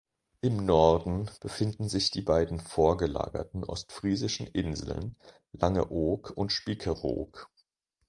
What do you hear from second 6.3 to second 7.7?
und Spiekeroog.